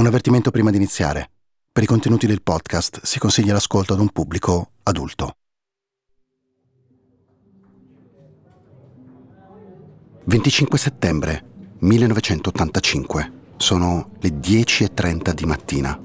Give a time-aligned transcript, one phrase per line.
[0.00, 1.30] Un avvertimento prima di iniziare.
[1.70, 5.34] Per i contenuti del podcast si consiglia l'ascolto ad un pubblico adulto.
[10.24, 11.44] 25 settembre
[11.80, 13.32] 1985.
[13.58, 16.00] Sono le 10.30 di mattina.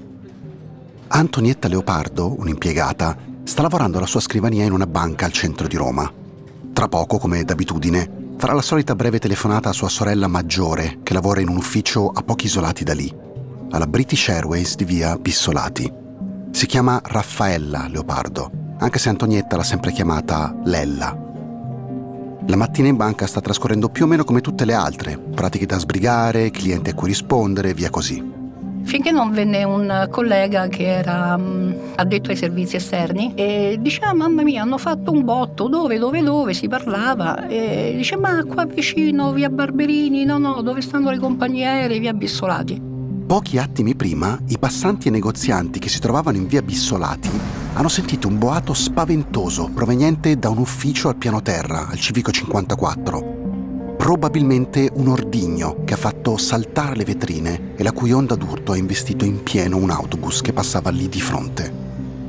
[1.08, 6.12] Antonietta Leopardo, un'impiegata, sta lavorando alla sua scrivania in una banca al centro di Roma.
[6.74, 11.40] Tra poco, come d'abitudine, farà la solita breve telefonata a sua sorella maggiore, che lavora
[11.40, 13.24] in un ufficio a pochi isolati da lì
[13.76, 15.92] alla British Airways di via Bissolati.
[16.50, 21.24] Si chiama Raffaella Leopardo, anche se Antonietta l'ha sempre chiamata Lella.
[22.46, 25.78] La mattina in banca sta trascorrendo più o meno come tutte le altre, pratiche da
[25.78, 28.34] sbrigare, clienti a cui rispondere, via così.
[28.84, 34.14] Finché non venne un collega che era um, addetto ai servizi esterni e diceva: ah,
[34.14, 36.54] Mamma mia, hanno fatto un botto, dove, dove, dove?
[36.54, 37.48] Si parlava.
[37.48, 42.14] E dice: Ma qua vicino, via Barberini, no, no, dove stanno le compagnie aeree, via
[42.14, 42.94] Bissolati.
[43.26, 47.28] Pochi attimi prima, i passanti e negozianti che si trovavano in via Bissolati
[47.72, 53.94] hanno sentito un boato spaventoso proveniente da un ufficio al piano terra, al Civico 54.
[53.96, 58.76] Probabilmente un ordigno che ha fatto saltare le vetrine e la cui onda d'urto ha
[58.76, 61.72] investito in pieno un autobus che passava lì di fronte.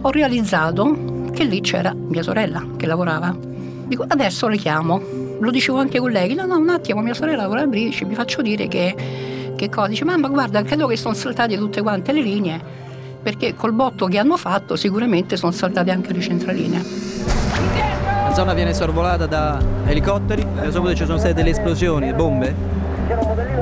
[0.01, 3.37] Ho realizzato che lì c'era mia sorella che lavorava.
[3.85, 4.99] Dico, adesso le chiamo.
[5.39, 8.15] Lo dicevo anche ai colleghi, no, no, un attimo, mia sorella lavora a Brici, mi
[8.15, 9.87] faccio dire che che cosa?
[9.89, 12.61] Dice, mamma guarda, credo che sono saltate tutte quante le linee,
[13.21, 16.85] perché col botto che hanno fatto sicuramente sono saltate anche le centraline.
[18.29, 22.55] La zona viene sorvolata da elicotteri, ho saputo che ci sono state delle esplosioni, bombe.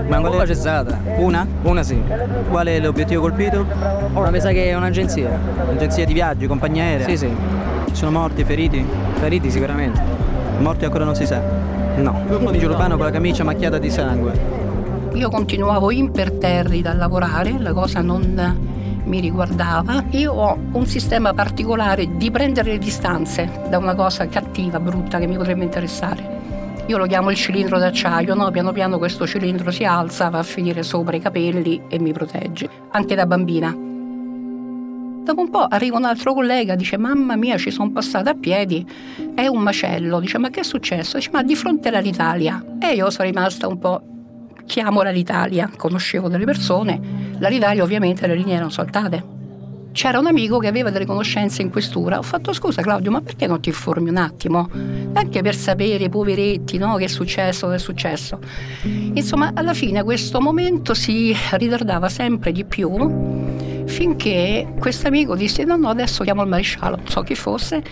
[0.08, 1.00] Ma qual è cessata?
[1.18, 1.48] Una?
[1.64, 2.00] Una sì.
[2.50, 3.66] Qual è l'obiettivo colpito?
[4.14, 5.40] Ora mi sa che è un'agenzia.
[5.70, 7.08] Un'agenzia di viaggi, compagnia aerea?
[7.08, 7.30] Sì, sì.
[7.94, 8.86] Sono morti, feriti?
[9.14, 10.02] Feriti sicuramente.
[10.60, 11.42] Morti ancora non si sa.
[11.96, 12.24] No.
[12.28, 14.65] Uno di urbano con la camicia macchiata di sangue.
[15.16, 20.04] Io continuavo imperterrita a lavorare, la cosa non mi riguardava.
[20.10, 25.26] Io ho un sistema particolare di prendere le distanze da una cosa cattiva, brutta che
[25.26, 26.84] mi potrebbe interessare.
[26.88, 28.52] Io lo chiamo il cilindro d'acciaio, no?
[28.52, 32.70] piano piano questo cilindro si alza, va a finire sopra i capelli e mi protegge,
[32.92, 33.72] anche da bambina.
[33.72, 38.86] Dopo un po' arriva un altro collega, dice mamma mia ci sono passata a piedi,
[39.34, 41.16] è un macello, dice ma che è successo?
[41.16, 42.64] Dice ma di fronte all'Italia.
[42.80, 44.02] E io sono rimasta un po'
[44.66, 47.00] chiamo l'Alitalia, conoscevo delle persone,
[47.40, 49.34] l'Alitalia ovviamente le linee erano saltate.
[49.92, 53.48] C'era un amico che aveva delle conoscenze in questura, ho fatto scusa Claudio, ma perché
[53.48, 54.70] non ti informi un attimo?
[55.14, 56.96] Anche per sapere, poveretti, no?
[56.98, 58.40] che è successo, che è successo.
[58.84, 63.54] Insomma, alla fine questo momento si ritardava sempre di più
[63.86, 67.84] finché questo amico disse no no adesso chiamo il maresciallo, non so chi fosse.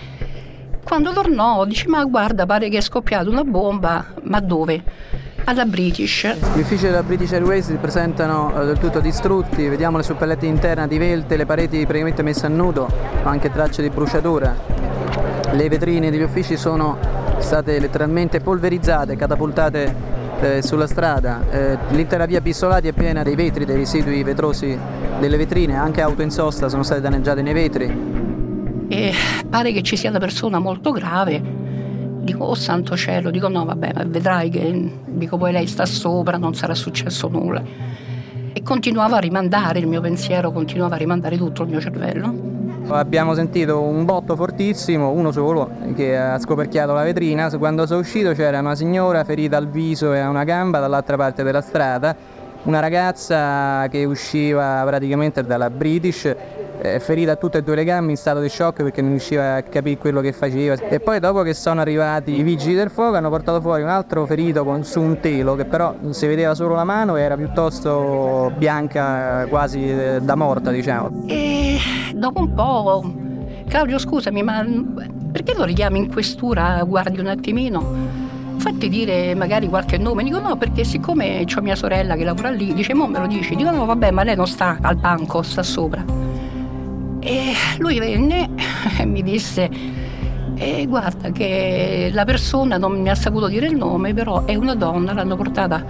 [0.83, 4.83] Quando tornò dice ma guarda pare che è scoppiata una bomba, ma dove?
[5.45, 6.27] Alla British.
[6.55, 10.87] Gli uffici della British Airways si presentano eh, del tutto distrutti, vediamo le suppellette interne
[10.87, 12.87] divelte, le pareti praticamente messe a nudo,
[13.23, 14.55] ma anche tracce di bruciatura.
[15.51, 16.97] Le vetrine degli uffici sono
[17.39, 19.95] state letteralmente polverizzate, catapultate
[20.39, 21.41] eh, sulla strada.
[21.49, 24.77] Eh, l'intera via Bissolati è piena dei vetri, dei residui vetrosi
[25.19, 28.21] delle vetrine, anche auto in sosta sono state danneggiate nei vetri.
[28.87, 29.13] E
[29.49, 31.61] pare che ci sia una persona molto grave
[32.23, 36.55] Dico, oh santo cielo, dico no, vabbè, vedrai che dico, poi lei sta sopra, non
[36.55, 37.61] sarà successo nulla.
[38.53, 42.33] E continuavo a rimandare, il mio pensiero continuava a rimandare tutto il mio cervello.
[42.87, 47.49] Abbiamo sentito un botto fortissimo, uno solo, che ha scoperchiato la vetrina.
[47.57, 51.43] Quando sono uscito c'era una signora ferita al viso e a una gamba dall'altra parte
[51.43, 52.15] della strada,
[52.63, 56.33] una ragazza che usciva praticamente dalla British
[56.81, 59.55] eh, ferita a tutte e due le gambe in stato di shock perché non riusciva
[59.55, 63.15] a capire quello che faceva e poi dopo che sono arrivati i vigili del fuoco
[63.15, 66.75] hanno portato fuori un altro ferito con, su un telo che però si vedeva solo
[66.75, 71.77] la mano e era piuttosto bianca quasi eh, da morta diciamo e
[72.13, 73.13] dopo un po'
[73.67, 74.65] Claudio scusami ma
[75.31, 80.23] perché lo richiami in questura guardi un attimino fatti dire magari qualche nome.
[80.23, 83.55] Dico no, perché siccome ho mia sorella che lavora lì, dice mo me lo dici.
[83.55, 86.32] Dico no, vabbè, ma lei non sta al banco, sta sopra.
[87.25, 88.49] E lui venne
[88.99, 89.69] e mi disse,
[90.55, 94.75] e guarda che la persona non mi ha saputo dire il nome, però è una
[94.75, 95.83] donna, l'hanno portata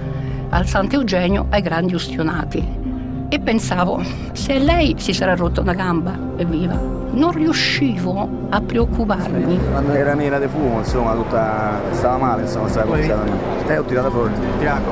[0.50, 2.82] al Sant'Eugenio ai grandi ustionati.
[3.30, 4.00] E pensavo,
[4.34, 6.80] se lei si sarà rotta una gamba, evviva.
[7.14, 9.60] Non riuscivo a preoccuparmi.
[9.72, 13.24] Quando era nera di fumo, insomma, tutta stava male, insomma, stava cominciata.
[13.68, 14.34] E ho tirato fuori.
[14.60, 14.90] Tirato?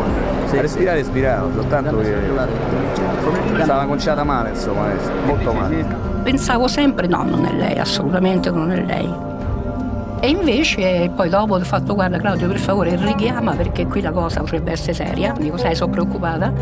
[0.48, 2.16] Sì, a respirare respiravo, soltanto che
[3.62, 4.88] stava conciata male, insomma,
[5.26, 9.14] molto male pensavo sempre no, non è lei, assolutamente non è lei.
[10.24, 14.42] E invece poi dopo ho fatto guarda Claudio per favore richiama perché qui la cosa
[14.42, 16.54] potrebbe essere seria, dico sai sono preoccupata.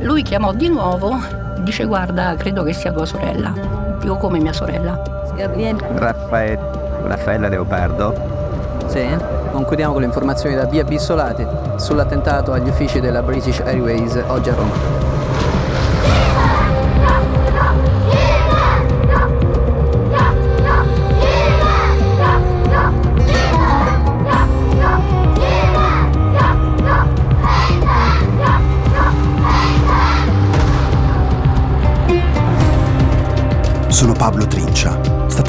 [0.00, 1.16] Lui chiamò di nuovo,
[1.60, 3.52] dice guarda, credo che sia tua sorella.
[4.00, 5.00] Dico come mia sorella?
[5.94, 6.58] Raffaele,
[7.04, 8.40] Raffaella Leopardo.
[8.86, 9.06] Sì,
[9.52, 11.46] concludiamo con le informazioni da via Bissolati
[11.76, 15.21] sull'attentato agli uffici della British Airways oggi a Roma.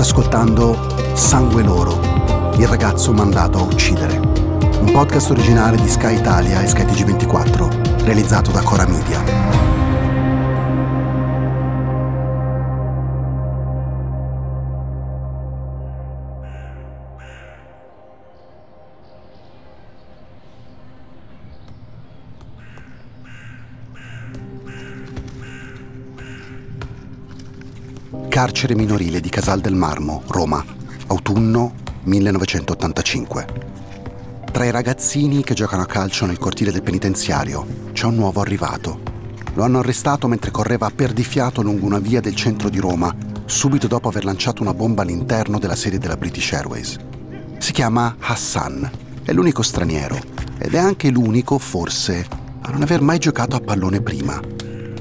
[0.03, 0.77] Ascoltando
[1.13, 1.97] Sangue Loro,
[2.57, 4.17] il ragazzo mandato a uccidere.
[4.17, 9.62] Un podcast originale di Sky Italia e Sky TG24, realizzato da Cora Media.
[28.43, 30.61] Carcere minorile di Casal del Marmo, Roma,
[31.07, 33.45] autunno 1985.
[34.51, 38.99] Tra i ragazzini che giocano a calcio nel cortile del penitenziario c'è un nuovo arrivato.
[39.53, 43.87] Lo hanno arrestato mentre correva a perdifiato lungo una via del centro di Roma, subito
[43.87, 46.97] dopo aver lanciato una bomba all'interno della sede della British Airways.
[47.59, 48.91] Si chiama Hassan,
[49.23, 50.19] è l'unico straniero
[50.57, 52.27] ed è anche l'unico, forse,
[52.59, 54.37] a non aver mai giocato a pallone prima.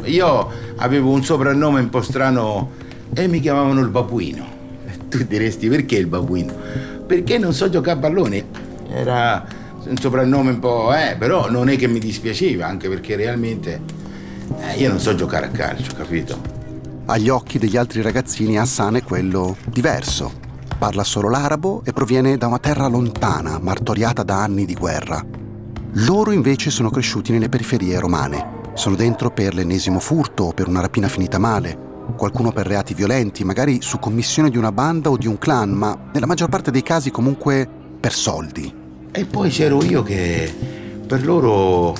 [0.05, 2.82] Io avevo un soprannome un po' strano
[3.15, 4.61] e mi chiamavano il babuino.
[5.09, 6.55] Tu diresti perché il babuino?
[7.07, 8.45] Perché non so giocare a pallone.
[8.91, 9.45] Era
[9.85, 13.81] un soprannome un po', eh, però non è che mi dispiaceva, anche perché realmente
[14.59, 16.61] eh, io non so giocare a calcio, capito?
[17.07, 20.41] Agli occhi degli altri ragazzini Hassan è quello diverso.
[20.79, 25.25] Parla solo l'arabo e proviene da una terra lontana, martoriata da anni di guerra.
[25.97, 28.61] Loro invece sono cresciuti nelle periferie romane.
[28.75, 33.45] Sono dentro per l'ennesimo furto o per una rapina finita male qualcuno per reati violenti,
[33.45, 36.83] magari su commissione di una banda o di un clan, ma nella maggior parte dei
[36.83, 37.69] casi comunque
[38.01, 38.73] per soldi.
[39.11, 40.53] E poi c'ero io che
[41.07, 41.95] per loro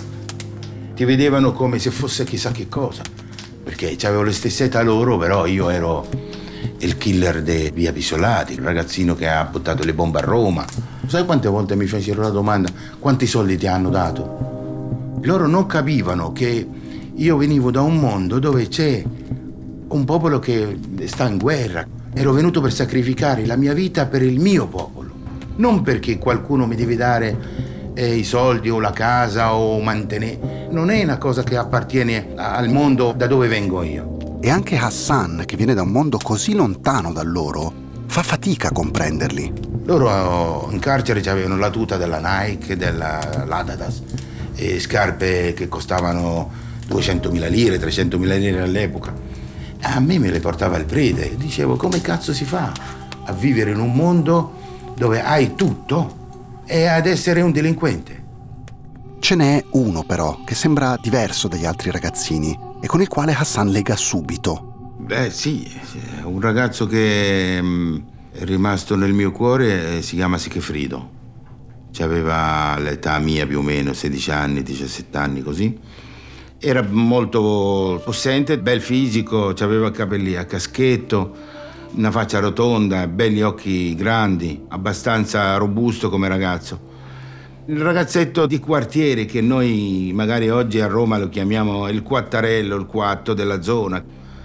[0.95, 3.03] ti vedevano come se fosse chissà che cosa,
[3.63, 6.07] perché avevo le stesse età loro, però io ero
[6.79, 10.65] il killer di Via Pisolati, il ragazzino che ha buttato le bombe a Roma.
[11.07, 15.19] Sai quante volte mi fecero la domanda quanti soldi ti hanno dato?
[15.23, 16.67] Loro non capivano che
[17.15, 19.03] io venivo da un mondo dove c'è
[19.93, 21.87] un popolo che sta in guerra.
[22.15, 25.11] Ero venuto per sacrificare la mia vita per il mio popolo,
[25.57, 27.39] non perché qualcuno mi deve dare
[27.95, 30.69] eh, i soldi o la casa o mantenere.
[30.71, 34.39] Non è una cosa che appartiene al mondo da dove vengo io.
[34.41, 37.73] E anche Hassan, che viene da un mondo così lontano da loro,
[38.07, 39.53] fa fatica a comprenderli.
[39.85, 44.03] Loro in carcere avevano la tuta della Nike, della Ladadas,
[44.55, 46.51] e scarpe che costavano
[46.89, 49.31] 200.000 lire, 300.000 lire all'epoca
[49.83, 51.37] a me me le portava il prete.
[51.37, 52.73] Dicevo, come cazzo si fa
[53.25, 54.61] a vivere in un mondo
[54.97, 56.21] dove hai tutto
[56.65, 58.21] e ad essere un delinquente?
[59.19, 63.71] Ce n'è uno però che sembra diverso dagli altri ragazzini e con il quale Hassan
[63.71, 64.95] lega subito.
[64.99, 65.69] Beh sì,
[66.25, 67.97] un ragazzo che mm,
[68.33, 71.21] è rimasto nel mio cuore si chiama Sichefrido.
[72.01, 75.79] Aveva l'età mia più o meno, 16 anni, 17 anni così
[76.65, 81.35] era molto possente, bel fisico, aveva capelli a caschetto,
[81.95, 86.91] una faccia rotonda, belli occhi grandi, abbastanza robusto come ragazzo.
[87.67, 92.87] Il ragazzetto di quartiere che noi magari oggi a Roma lo chiamiamo il quattarello, il
[92.87, 94.03] quatto della zona,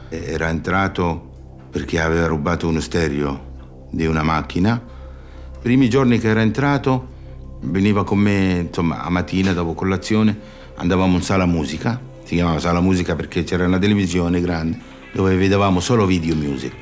[0.10, 1.30] era entrato
[1.70, 4.82] perché aveva rubato uno stereo di una macchina.
[5.54, 7.10] I primi giorni che era entrato
[7.62, 12.82] veniva con me, insomma, a mattina dopo colazione, andavamo in sala musica si chiamava Sala
[12.82, 14.78] Musica perché c'era una televisione grande
[15.14, 16.76] dove vedevamo solo video music.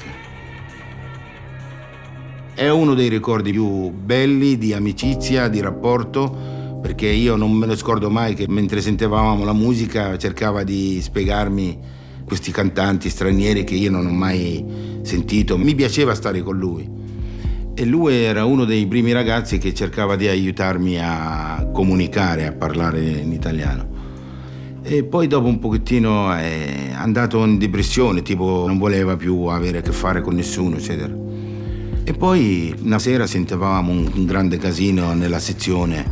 [2.56, 7.76] È uno dei ricordi più belli di amicizia, di rapporto, perché io non me lo
[7.76, 11.78] scordo mai che mentre sentivamo la musica cercava di spiegarmi
[12.26, 14.66] questi cantanti stranieri che io non ho mai
[15.04, 15.60] sentito.
[15.60, 16.90] Mi piaceva stare con lui.
[17.76, 23.00] E lui era uno dei primi ragazzi che cercava di aiutarmi a comunicare, a parlare
[23.00, 23.95] in italiano.
[24.88, 29.82] E poi dopo un pochettino è andato in depressione, tipo non voleva più avere a
[29.82, 31.12] che fare con nessuno, eccetera.
[32.04, 36.06] E poi una sera sentivamo un grande casino nella sezione,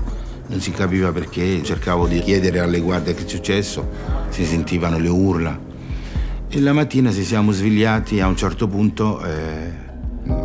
[0.47, 3.87] non si capiva perché, cercavo di chiedere alle guardie che è successo,
[4.29, 5.59] si sentivano le urla.
[6.49, 9.71] E la mattina ci siamo svegliati a un certo punto eh,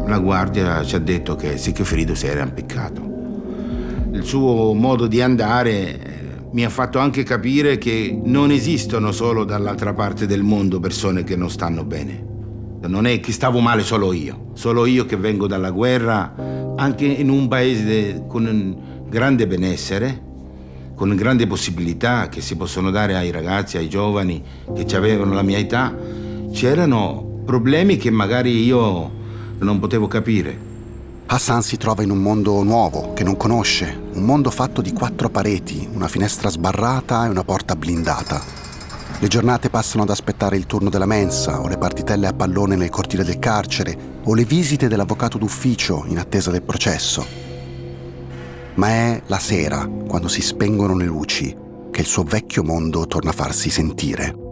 [0.06, 3.00] la guardia ci ha detto che Sigfrido si era impiccato.
[4.12, 6.18] Il suo modo di andare
[6.50, 11.37] mi ha fatto anche capire che non esistono solo dall'altra parte del mondo persone che
[11.37, 12.26] non stanno bene.
[12.87, 16.35] Non è che stavo male solo io, solo io che vengo dalla guerra,
[16.76, 20.23] anche in un paese con grande benessere,
[20.95, 24.43] con grandi possibilità che si possono dare ai ragazzi, ai giovani
[24.75, 25.95] che avevano la mia età,
[26.52, 29.11] c'erano problemi che magari io
[29.59, 30.68] non potevo capire.
[31.30, 35.28] Hassan si trova in un mondo nuovo che non conosce, un mondo fatto di quattro
[35.28, 38.42] pareti, una finestra sbarrata e una porta blindata.
[39.18, 42.88] Le giornate passano ad aspettare il turno della mensa o le partitelle a pallone nel
[42.88, 47.26] cortile del carcere o le visite dell'avvocato d'ufficio in attesa del processo.
[48.76, 51.54] Ma è la sera, quando si spengono le luci,
[51.90, 54.48] che il suo vecchio mondo torna a farsi sentire.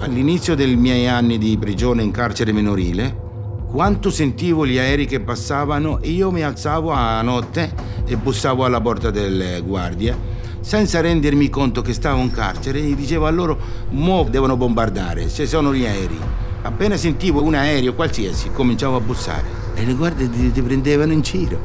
[0.00, 3.26] All'inizio dei miei anni di prigione in carcere minorile,
[3.68, 7.72] quanto sentivo gli aerei che passavano io mi alzavo a notte
[8.06, 13.26] e bussavo alla porta delle guardie senza rendermi conto che stavo in carcere e dicevo
[13.26, 13.58] a loro
[13.90, 16.18] mo devono bombardare, se sono gli aerei.
[16.62, 21.58] Appena sentivo un aereo qualsiasi cominciavo a bussare e le guardie ti prendevano in giro.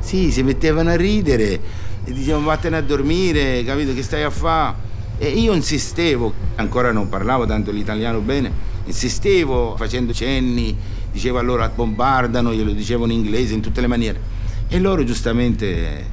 [0.00, 1.60] Sì, si mettevano a ridere
[2.04, 4.92] e dicevano vattene a dormire, capito che stai a fare?
[5.16, 8.50] E io insistevo, ancora non parlavo tanto l'italiano bene,
[8.86, 10.76] insistevo facendo cenni,
[11.10, 14.20] dicevo allora bombardano, glielo dicevo in inglese in tutte le maniere.
[14.68, 16.04] E loro giustamente,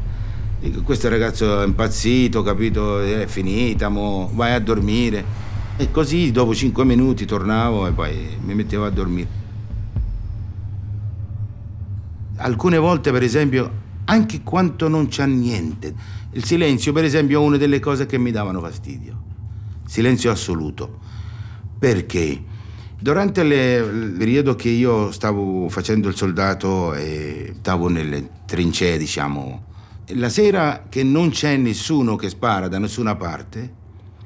[0.84, 5.26] questo ragazzo è impazzito, capito, è finita, mo vai a dormire.
[5.78, 9.40] E così dopo cinque minuti tornavo e poi mi mettevo a dormire.
[12.36, 13.81] Alcune volte, per esempio,
[14.12, 15.96] anche quando non c'è niente.
[16.32, 19.24] Il silenzio, per esempio, è una delle cose che mi davano fastidio.
[19.86, 21.00] Silenzio assoluto.
[21.80, 22.44] Perché?
[23.00, 29.64] Durante le, il periodo che io stavo facendo il soldato e stavo nelle trincee, diciamo,
[30.08, 33.74] la sera che non c'è nessuno che spara da nessuna parte,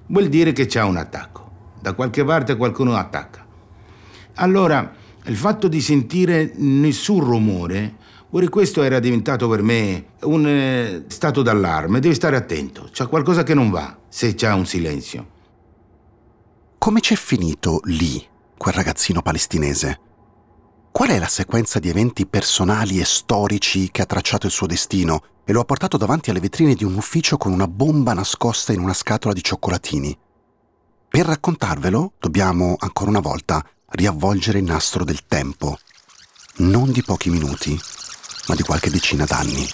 [0.07, 1.51] vuol dire che c'è un attacco.
[1.79, 3.45] Da qualche parte qualcuno attacca.
[4.35, 4.93] Allora,
[5.25, 11.41] il fatto di sentire nessun rumore Ora questo era diventato per me un eh, stato
[11.41, 15.33] d'allarme, devi stare attento, c'è qualcosa che non va se c'è un silenzio.
[16.77, 18.23] Come c'è finito lì
[18.57, 19.99] quel ragazzino palestinese?
[20.91, 25.23] Qual è la sequenza di eventi personali e storici che ha tracciato il suo destino
[25.45, 28.79] e lo ha portato davanti alle vetrine di un ufficio con una bomba nascosta in
[28.79, 30.17] una scatola di cioccolatini?
[31.09, 35.77] Per raccontarvelo dobbiamo, ancora una volta, riavvolgere il nastro del tempo.
[36.57, 37.79] Non di pochi minuti,
[38.47, 39.67] ma di qualche decina d'anni.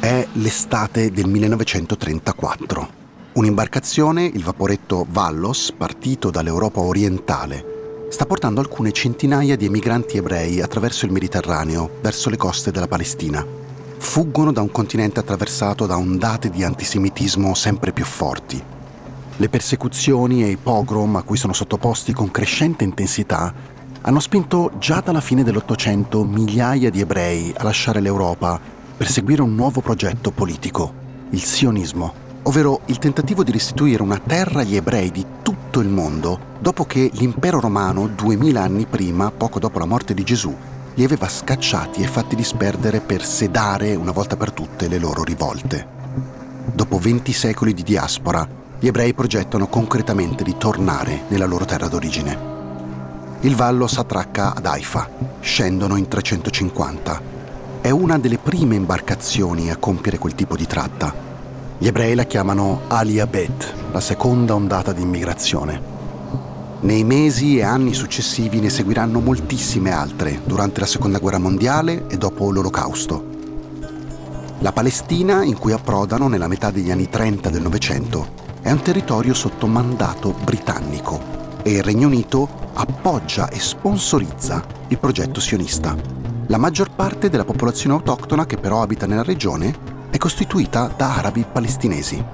[0.00, 2.98] È l'estate del 1934.
[3.32, 11.04] Un'imbarcazione, il vaporetto Vallos, partito dall'Europa orientale, sta portando alcune centinaia di emigranti ebrei attraverso
[11.06, 13.59] il Mediterraneo verso le coste della Palestina
[14.00, 18.60] fuggono da un continente attraversato da ondate di antisemitismo sempre più forti.
[19.36, 23.52] Le persecuzioni e i pogrom a cui sono sottoposti con crescente intensità
[24.00, 28.58] hanno spinto già dalla fine dell'Ottocento migliaia di ebrei a lasciare l'Europa
[28.96, 30.92] per seguire un nuovo progetto politico,
[31.30, 32.12] il sionismo,
[32.44, 37.10] ovvero il tentativo di restituire una terra agli ebrei di tutto il mondo dopo che
[37.12, 40.54] l'impero romano, duemila anni prima, poco dopo la morte di Gesù,
[40.94, 45.86] li aveva scacciati e fatti disperdere per sedare una volta per tutte le loro rivolte.
[46.72, 48.46] Dopo 20 secoli di diaspora,
[48.78, 52.48] gli ebrei progettano concretamente di tornare nella loro terra d'origine.
[53.40, 55.08] Il vallo s'attracca ad Haifa,
[55.40, 57.20] scendono in 350.
[57.80, 61.14] È una delle prime imbarcazioni a compiere quel tipo di tratta.
[61.78, 65.99] Gli ebrei la chiamano Aliyabet, la seconda ondata di immigrazione.
[66.82, 72.16] Nei mesi e anni successivi ne seguiranno moltissime altre durante la Seconda Guerra Mondiale e
[72.16, 73.22] dopo l'Olocausto.
[74.60, 78.32] La Palestina, in cui approdano nella metà degli anni 30 del Novecento,
[78.62, 81.20] è un territorio sotto mandato britannico
[81.62, 85.94] e il Regno Unito appoggia e sponsorizza il progetto sionista.
[86.46, 89.74] La maggior parte della popolazione autoctona che però abita nella regione
[90.08, 92.24] è costituita da arabi palestinesi.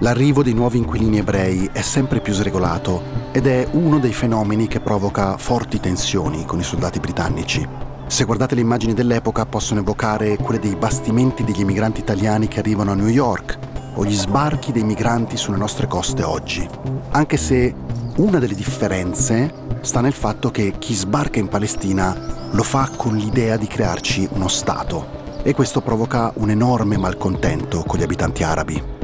[0.00, 4.80] L'arrivo dei nuovi inquilini ebrei è sempre più sregolato ed è uno dei fenomeni che
[4.80, 7.66] provoca forti tensioni con i soldati britannici.
[8.06, 12.90] Se guardate le immagini dell'epoca possono evocare quelle dei bastimenti degli emigranti italiani che arrivano
[12.90, 13.58] a New York
[13.94, 16.68] o gli sbarchi dei migranti sulle nostre coste oggi.
[17.12, 17.74] Anche se
[18.16, 22.14] una delle differenze sta nel fatto che chi sbarca in Palestina
[22.50, 27.98] lo fa con l'idea di crearci uno Stato e questo provoca un enorme malcontento con
[27.98, 29.01] gli abitanti arabi.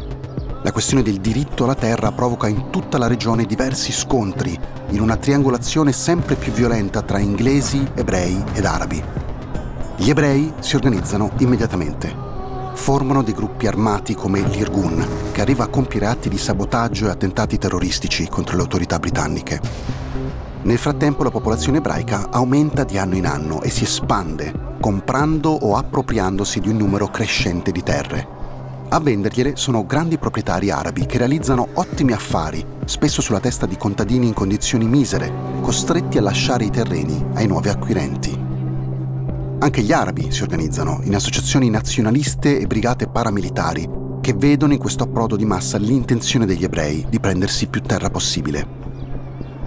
[0.68, 4.56] La questione del diritto alla terra provoca in tutta la regione diversi scontri,
[4.90, 9.02] in una triangolazione sempre più violenta tra inglesi, ebrei ed arabi.
[9.96, 12.14] Gli ebrei si organizzano immediatamente.
[12.74, 17.56] Formano dei gruppi armati come l'Irgun, che arriva a compiere atti di sabotaggio e attentati
[17.56, 19.60] terroristici contro le autorità britanniche.
[20.64, 25.76] Nel frattempo la popolazione ebraica aumenta di anno in anno e si espande, comprando o
[25.76, 28.36] appropriandosi di un numero crescente di terre.
[28.90, 34.28] A vendergliele sono grandi proprietari arabi che realizzano ottimi affari, spesso sulla testa di contadini
[34.28, 35.30] in condizioni misere,
[35.60, 38.46] costretti a lasciare i terreni ai nuovi acquirenti.
[39.58, 43.86] Anche gli arabi si organizzano in associazioni nazionaliste e brigate paramilitari
[44.22, 48.66] che vedono in questo approdo di massa l'intenzione degli ebrei di prendersi più terra possibile.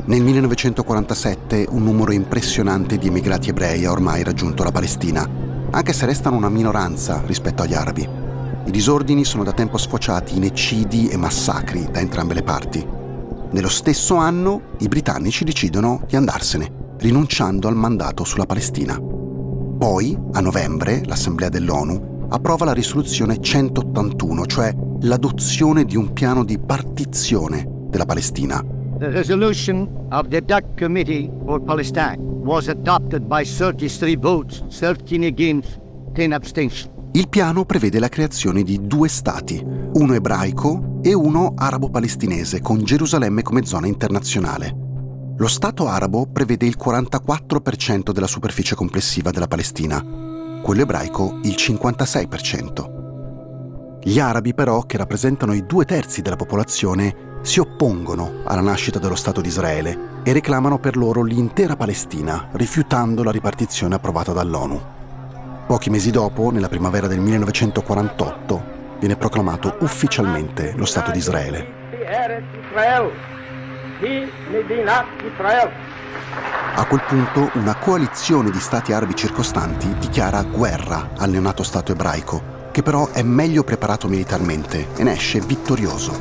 [0.05, 5.29] Nel 1947 un numero impressionante di emigrati ebrei ha ormai raggiunto la Palestina,
[5.69, 8.20] anche se restano una minoranza rispetto agli arabi.
[8.71, 12.81] I disordini sono da tempo sfociati in eccidi e massacri da entrambe le parti.
[13.51, 18.97] Nello stesso anno i britannici decidono di andarsene, rinunciando al mandato sulla Palestina.
[18.97, 26.57] Poi, a novembre, l'Assemblea dell'ONU approva la risoluzione 181, cioè l'adozione di un piano di
[26.57, 28.63] partizione della Palestina.
[28.99, 35.77] The resolution of the DAC Committee for Palestine was adopted by 33 votes, 13 against,
[36.13, 36.99] 10 abstentions.
[37.13, 43.41] Il piano prevede la creazione di due stati, uno ebraico e uno arabo-palestinese, con Gerusalemme
[43.41, 44.73] come zona internazionale.
[45.35, 50.01] Lo Stato arabo prevede il 44% della superficie complessiva della Palestina,
[50.63, 53.99] quello ebraico il 56%.
[54.01, 59.15] Gli arabi però, che rappresentano i due terzi della popolazione, si oppongono alla nascita dello
[59.15, 64.99] Stato di Israele e reclamano per loro l'intera Palestina, rifiutando la ripartizione approvata dall'ONU.
[65.67, 68.63] Pochi mesi dopo, nella primavera del 1948,
[68.99, 71.79] viene proclamato ufficialmente lo Stato di Israele.
[76.75, 82.69] A quel punto una coalizione di stati arabi circostanti dichiara guerra al neonato Stato ebraico,
[82.71, 86.19] che però è meglio preparato militarmente e ne esce vittorioso.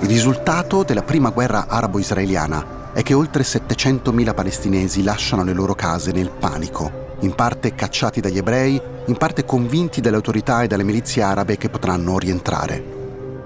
[0.00, 6.12] Il risultato della prima guerra arabo-israeliana è che oltre 700.000 palestinesi lasciano le loro case
[6.12, 11.22] nel panico, in parte cacciati dagli ebrei, in parte convinti dalle autorità e dalle milizie
[11.22, 12.96] arabe che potranno rientrare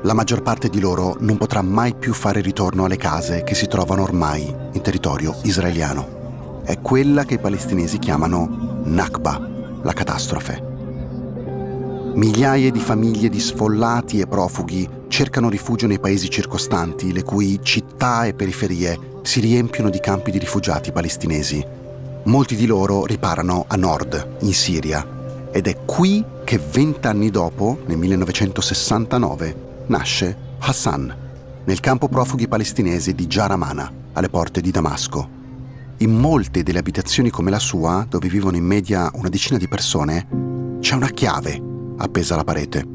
[0.05, 3.67] la maggior parte di loro non potrà mai più fare ritorno alle case che si
[3.67, 6.63] trovano ormai in territorio israeliano.
[6.65, 9.39] È quella che i palestinesi chiamano Nakba,
[9.83, 10.69] la catastrofe.
[12.15, 18.25] Migliaia di famiglie di sfollati e profughi cercano rifugio nei paesi circostanti, le cui città
[18.25, 21.80] e periferie si riempiono di campi di rifugiati palestinesi.
[22.25, 27.97] Molti di loro riparano a nord, in Siria, ed è qui che vent'anni dopo, nel
[27.97, 31.17] 1969, nasce Hassan,
[31.65, 35.39] nel campo profughi palestinesi di Jaramana, alle porte di Damasco.
[35.99, 40.79] In molte delle abitazioni come la sua, dove vivono in media una decina di persone,
[40.81, 41.61] c'è una chiave
[41.97, 42.87] appesa alla parete.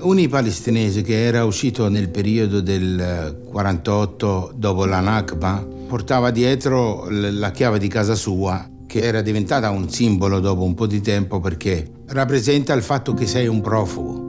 [0.00, 7.50] Un palestinese che era uscito nel periodo del 48 dopo la Nakba portava dietro la
[7.50, 11.86] chiave di casa sua che era diventata un simbolo dopo un po' di tempo perché
[12.06, 14.22] rappresenta il fatto che sei un profugo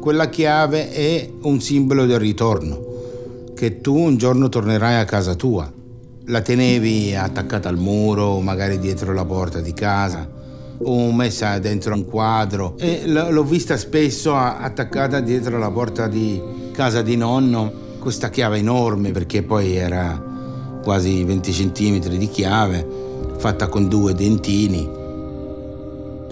[0.00, 5.70] quella chiave è un simbolo del ritorno, che tu un giorno tornerai a casa tua.
[6.24, 10.26] La tenevi attaccata al muro, magari dietro la porta di casa,
[10.82, 16.40] o messa dentro un quadro e l'ho vista spesso attaccata dietro la porta di
[16.72, 20.29] casa di nonno, questa chiave enorme perché poi era
[20.82, 22.86] quasi 20 cm di chiave,
[23.38, 24.98] fatta con due dentini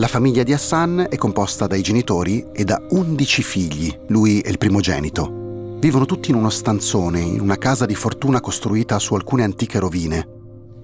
[0.00, 4.56] la famiglia di Hassan è composta dai genitori e da 11 figli, lui è il
[4.56, 5.76] primogenito.
[5.80, 10.28] Vivono tutti in uno stanzone, in una casa di fortuna costruita su alcune antiche rovine.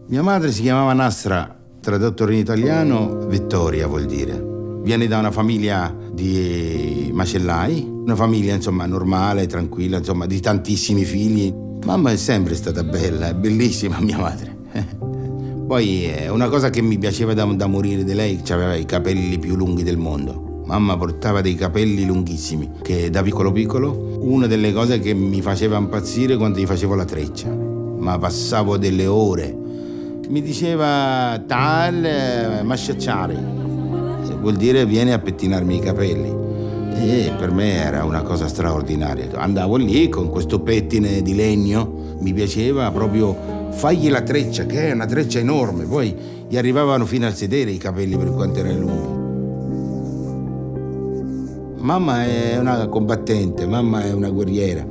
[0.09, 4.81] Mia madre si chiamava Nastra, tradotto in italiano Vittoria vuol dire.
[4.83, 11.55] Viene da una famiglia di macellai, una famiglia insomma normale, tranquilla, insomma di tantissimi figli.
[11.85, 14.57] Mamma è sempre stata bella, bellissima mia madre.
[15.67, 19.39] Poi è una cosa che mi piaceva da, da morire di lei, aveva i capelli
[19.39, 20.63] più lunghi del mondo.
[20.65, 25.77] Mamma portava dei capelli lunghissimi, che da piccolo piccolo, una delle cose che mi faceva
[25.77, 27.51] impazzire quando gli facevo la treccia.
[27.51, 29.55] Ma passavo delle ore.
[30.27, 33.37] Mi diceva tal masciacciare,
[34.41, 36.44] vuol dire vieni a pettinarmi i capelli.
[36.95, 39.29] E per me era una cosa straordinaria.
[39.35, 43.37] Andavo lì con questo pettine di legno, mi piaceva proprio
[43.71, 46.15] fagli la treccia, che è una treccia enorme, poi
[46.49, 49.23] gli arrivavano fino al sedere i capelli per quanto erano lunghi.
[51.85, 54.87] mamma è una combattente, mamma è una guerriera.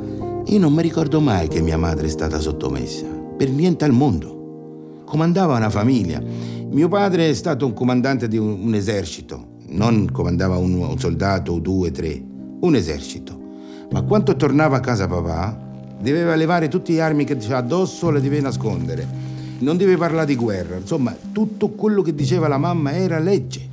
[0.46, 5.02] Io non mi ricordo mai che mia madre è stata sottomessa, per niente al mondo.
[5.06, 6.22] Comandava una famiglia.
[6.70, 11.54] Mio padre è stato un comandante di un, un esercito, non comandava un, un soldato
[11.54, 12.22] o due, tre,
[12.60, 13.40] un esercito.
[13.92, 15.60] Ma quando tornava a casa papà,
[16.00, 19.06] doveva levare tutte le armi che c'ha addosso, le deve nascondere.
[19.60, 20.78] Non deve parlare di guerra.
[20.78, 23.70] Insomma, tutto quello che diceva la mamma era legge.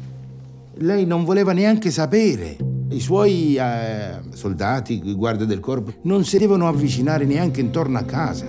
[0.74, 2.56] Lei non voleva neanche sapere.
[2.90, 8.02] I suoi eh, soldati, i guardie del corpo, non si devono avvicinare neanche intorno a
[8.02, 8.46] casa.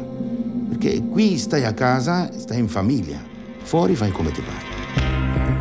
[0.69, 3.19] Perché qui stai a casa, stai in famiglia.
[3.63, 4.70] Fuori fai come ti pare.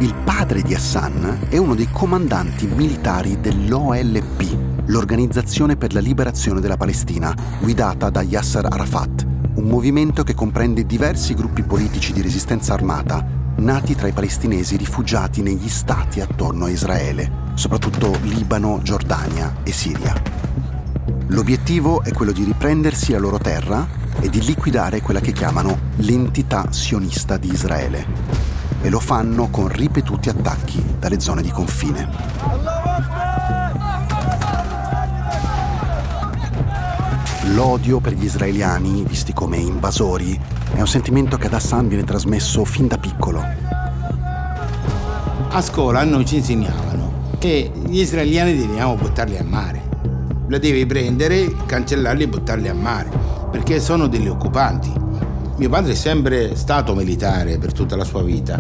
[0.01, 6.79] Il padre di Hassan è uno dei comandanti militari dell'OLP, l'Organizzazione per la Liberazione della
[6.79, 13.23] Palestina, guidata da Yasser Arafat, un movimento che comprende diversi gruppi politici di resistenza armata,
[13.57, 20.15] nati tra i palestinesi rifugiati negli stati attorno a Israele, soprattutto Libano, Giordania e Siria.
[21.27, 23.87] L'obiettivo è quello di riprendersi la loro terra
[24.19, 28.60] e di liquidare quella che chiamano l'entità sionista di Israele.
[28.83, 32.09] E lo fanno con ripetuti attacchi dalle zone di confine.
[37.55, 40.39] L'odio per gli israeliani, visti come invasori,
[40.73, 43.45] è un sentimento che ad Hassan viene trasmesso fin da piccolo.
[45.51, 49.83] A scuola noi ci insegnavano che gli israeliani dobbiamo buttarli a mare.
[50.47, 53.11] Lo devi prendere, cancellarli e buttarli a mare,
[53.51, 55.00] perché sono degli occupanti.
[55.61, 58.59] Mio padre è sempre stato militare per tutta la sua vita.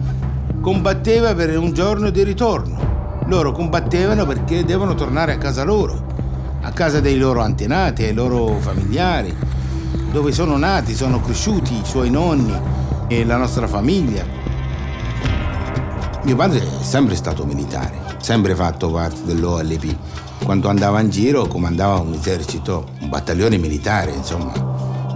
[0.60, 3.22] Combatteva per un giorno di ritorno.
[3.24, 6.18] Loro combattevano perché devono tornare a casa loro
[6.60, 9.34] a casa dei loro antenati, ai loro familiari,
[10.12, 12.54] dove sono nati, sono cresciuti i suoi nonni
[13.08, 14.22] e la nostra famiglia.
[16.22, 19.96] Mio padre è sempre stato militare, sempre fatto parte dell'OLP.
[20.44, 24.69] Quando andava in giro comandava un esercito, un battaglione militare, insomma.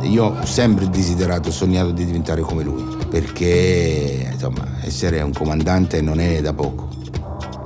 [0.05, 6.21] Io ho sempre desiderato, sognato di diventare come lui, perché insomma, essere un comandante non
[6.21, 6.89] è da poco.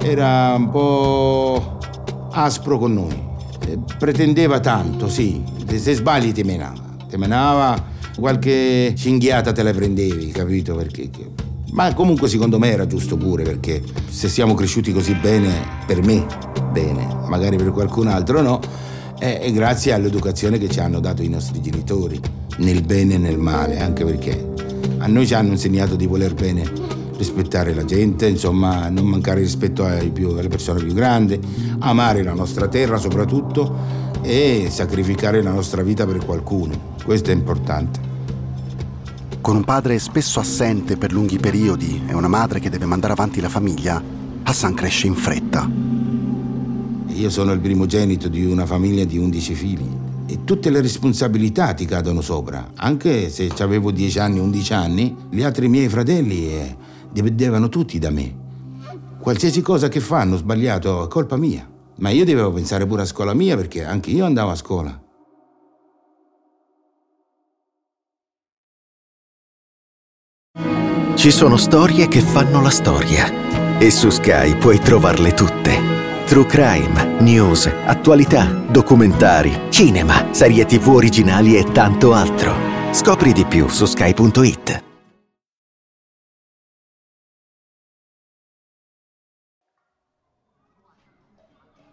[0.00, 1.78] Era un po'
[2.30, 3.20] aspro con noi,
[3.66, 5.42] eh, pretendeva tanto, sì.
[5.66, 6.96] Se sbagli ti menava.
[7.08, 7.76] Ti menava,
[8.18, 10.74] qualche cinghiata te la prendevi, capito?
[10.74, 11.10] Perché...
[11.70, 15.52] Ma comunque secondo me era giusto pure, perché se siamo cresciuti così bene,
[15.86, 16.26] per me,
[16.72, 18.60] bene, magari per qualcun altro no,
[19.18, 22.20] è, è grazie all'educazione che ci hanno dato i nostri genitori,
[22.58, 24.54] nel bene e nel male, anche perché
[24.98, 29.86] a noi ci hanno insegnato di voler bene rispettare la gente, insomma, non mancare rispetto
[30.12, 31.38] più, alle persone più grandi,
[31.80, 36.94] amare la nostra terra soprattutto e sacrificare la nostra vita per qualcuno.
[37.04, 38.06] Questo è importante.
[39.40, 43.40] Con un padre spesso assente per lunghi periodi e una madre che deve mandare avanti
[43.40, 44.00] la famiglia,
[44.44, 46.07] Hassan cresce in fretta.
[47.18, 49.88] Io sono il primogenito di una famiglia di 11 figli
[50.26, 52.70] e tutte le responsabilità ti cadono sopra.
[52.76, 56.76] Anche se avevo 10 anni, 11 anni, gli altri miei fratelli eh,
[57.10, 58.32] dipendevano tutti da me.
[59.18, 61.68] Qualsiasi cosa che fanno sbagliato è colpa mia.
[61.96, 65.02] Ma io dovevo pensare pure a scuola mia perché anche io andavo a scuola.
[71.16, 75.98] Ci sono storie che fanno la storia e su Sky puoi trovarle tutte.
[76.28, 82.52] True crime, news, attualità, documentari, cinema, serie tv originali e tanto altro.
[82.92, 84.84] Scopri di più su sky.it.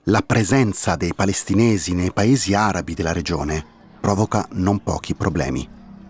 [0.03, 3.65] La presenza dei palestinesi nei paesi arabi della regione
[4.01, 5.65] provoca non pochi problemi.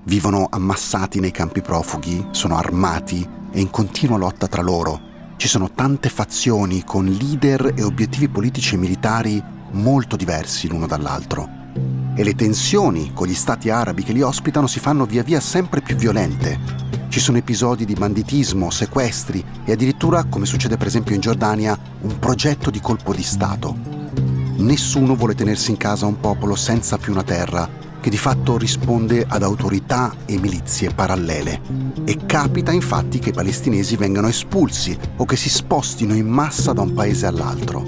[0.05, 5.13] Vivono ammassati nei campi profughi, sono armati e in continua lotta tra loro.
[5.37, 11.47] Ci sono tante fazioni con leader e obiettivi politici e militari molto diversi l'uno dall'altro.
[12.15, 15.81] E le tensioni con gli stati arabi che li ospitano si fanno via via sempre
[15.81, 16.57] più violente.
[17.09, 22.17] Ci sono episodi di banditismo, sequestri e addirittura, come succede per esempio in Giordania, un
[22.17, 23.77] progetto di colpo di Stato.
[24.57, 27.69] Nessuno vuole tenersi in casa un popolo senza più una terra,
[28.05, 31.59] che di fatto risponde ad autorità e milizie parallele.
[32.03, 36.81] E capita infatti che i palestinesi vengano espulsi o che si spostino in massa da
[36.81, 37.83] un paese all'altro.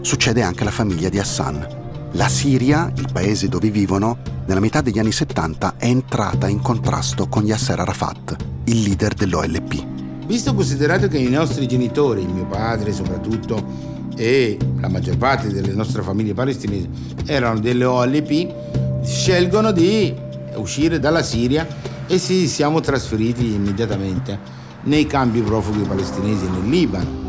[0.00, 1.66] Succede anche alla famiglia di Hassan.
[2.12, 7.28] La Siria, il paese dove vivono, nella metà degli anni 70 è entrata in contrasto
[7.28, 9.86] con Yasser Arafat, il leader dell'OLP.
[10.28, 16.00] Visto considerato che i nostri genitori, mio padre soprattutto, e la maggior parte delle nostre
[16.00, 16.88] famiglie palestinesi
[17.26, 18.71] erano delle OLP,
[19.04, 20.14] scelgono di
[20.54, 21.66] uscire dalla Siria
[22.06, 24.38] e si siamo trasferiti immediatamente
[24.84, 27.20] nei campi profughi palestinesi nel Libano.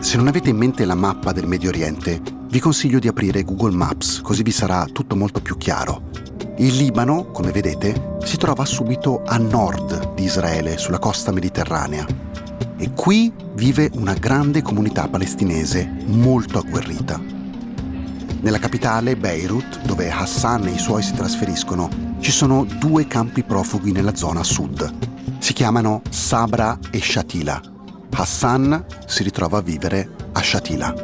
[0.00, 3.74] Se non avete in mente la mappa del Medio Oriente, vi consiglio di aprire Google
[3.74, 6.10] Maps, così vi sarà tutto molto più chiaro.
[6.58, 12.06] Il Libano, come vedete, si trova subito a nord di Israele, sulla costa mediterranea.
[12.78, 17.35] E qui vive una grande comunità palestinese molto agguerrita.
[18.46, 21.88] Nella capitale, Beirut, dove Hassan e i suoi si trasferiscono,
[22.20, 25.38] ci sono due campi profughi nella zona sud.
[25.40, 27.60] Si chiamano Sabra e Shatila.
[28.12, 30.94] Hassan si ritrova a vivere a Shatila.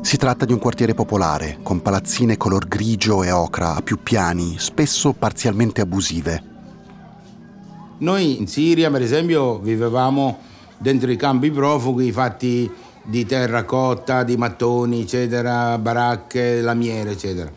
[0.00, 4.56] Si tratta di un quartiere popolare, con palazzine color grigio e ocra a più piani,
[4.58, 6.42] spesso parzialmente abusive.
[7.98, 10.38] Noi in Siria, per esempio, vivevamo
[10.76, 17.50] dentro i campi profughi fatti di terracotta, di mattoni, eccetera, baracche, lamiere, eccetera.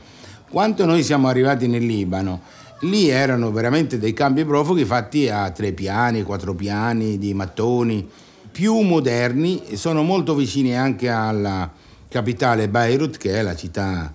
[0.50, 2.42] Quando noi siamo arrivati nel Libano,
[2.82, 8.08] lì erano veramente dei campi profughi fatti a tre piani, quattro piani, di mattoni,
[8.52, 11.72] più moderni, e sono molto vicini anche alla,
[12.12, 14.14] capitale Beirut, che è la città,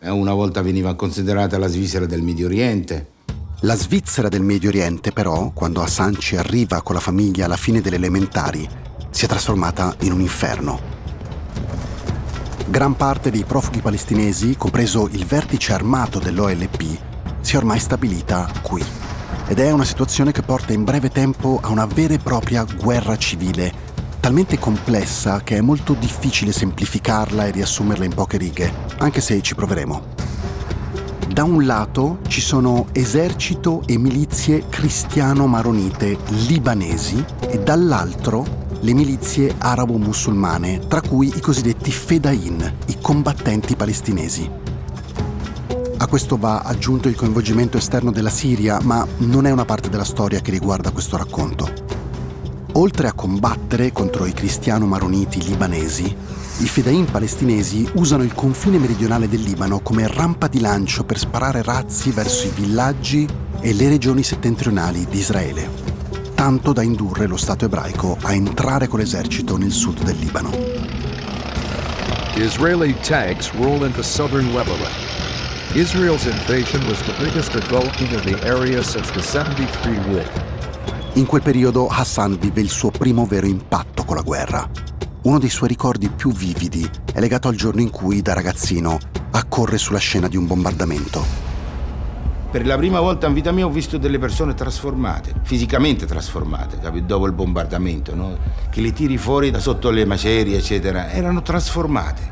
[0.00, 3.10] eh, una volta veniva considerata la Svizzera del Medio Oriente.
[3.60, 7.80] La Svizzera del Medio Oriente, però, quando Hassan ci arriva con la famiglia alla fine
[7.80, 8.68] delle elementari,
[9.16, 10.78] si è trasformata in un inferno.
[12.66, 16.98] Gran parte dei profughi palestinesi, compreso il vertice armato dell'OLP,
[17.40, 18.84] si è ormai stabilita qui.
[19.46, 23.16] Ed è una situazione che porta in breve tempo a una vera e propria guerra
[23.16, 23.72] civile
[24.20, 29.54] talmente complessa che è molto difficile semplificarla e riassumerla in poche righe, anche se ci
[29.54, 30.14] proveremo.
[31.28, 40.80] Da un lato ci sono esercito e milizie cristiano-maronite libanesi e dall'altro le milizie arabo-musulmane,
[40.88, 44.50] tra cui i cosiddetti Fedain, i combattenti palestinesi.
[45.98, 50.04] A questo va aggiunto il coinvolgimento esterno della Siria, ma non è una parte della
[50.04, 51.68] storia che riguarda questo racconto.
[52.72, 56.04] Oltre a combattere contro i cristiano-maroniti libanesi,
[56.58, 61.62] i fedain palestinesi usano il confine meridionale del Libano come rampa di lancio per sparare
[61.62, 63.26] razzi verso i villaggi
[63.60, 65.68] e le regioni settentrionali di Israele,
[66.46, 70.50] tanto da indurre lo Stato ebraico a entrare con l'esercito nel sud del Libano.
[72.36, 74.92] Israeli tanks roll into southern Lebanon.
[75.74, 80.24] Israel's invasion was the biggest development in the area since the 73 war.
[81.14, 84.70] In quel periodo Hassan vive il suo primo vero impatto con la guerra.
[85.22, 89.00] Uno dei suoi ricordi più vividi è legato al giorno in cui, da ragazzino,
[89.32, 91.45] accorre sulla scena di un bombardamento.
[92.56, 97.04] Per la prima volta in vita mia ho visto delle persone trasformate, fisicamente trasformate, capito?
[97.04, 98.38] dopo il bombardamento, no?
[98.70, 102.22] che li tiri fuori da sotto le macerie, eccetera, erano trasformate.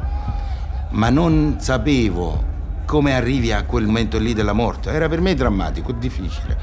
[0.93, 2.43] Ma non sapevo
[2.87, 4.89] come arrivi a quel momento lì della morte.
[4.89, 6.57] Era per me drammatico, difficile.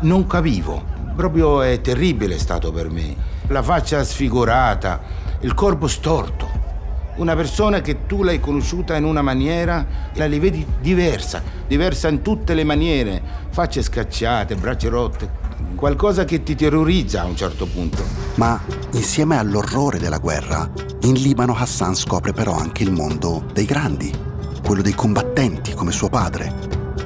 [0.00, 0.82] Non capivo
[1.14, 3.14] proprio è terribile stato per me.
[3.46, 5.00] La faccia sfigurata,
[5.42, 6.65] il corpo storto.
[7.16, 12.52] Una persona che tu l'hai conosciuta in una maniera, la vedi diversa, diversa in tutte
[12.52, 15.30] le maniere, facce scacciate, braccia rotte,
[15.76, 18.02] qualcosa che ti terrorizza a un certo punto.
[18.34, 18.60] Ma
[18.92, 20.70] insieme all'orrore della guerra,
[21.02, 24.12] in Libano Hassan scopre però anche il mondo dei grandi,
[24.62, 26.52] quello dei combattenti come suo padre,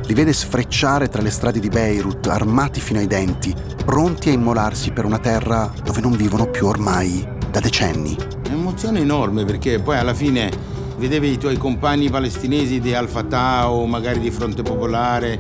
[0.07, 4.91] li vede sfrecciare tra le strade di Beirut, armati fino ai denti, pronti a immolarsi
[4.91, 8.40] per una terra dove non vivono più ormai da decenni.
[8.81, 10.51] È un'emozione enorme perché poi alla fine
[10.97, 15.39] vedevi i tuoi compagni palestinesi di Al-Fatah o magari di Fronte Popolare